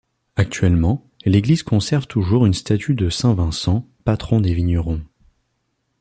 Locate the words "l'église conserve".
1.25-2.07